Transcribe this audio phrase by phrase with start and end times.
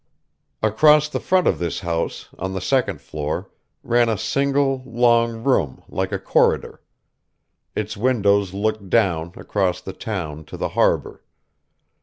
[0.63, 3.51] Across the front of this house, on the second floor,
[3.83, 6.81] ran a single, long room like a corridor.
[7.75, 11.23] Its windows looked down, across the town, to the Harbor.